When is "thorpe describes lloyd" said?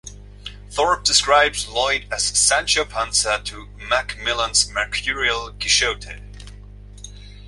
0.71-2.07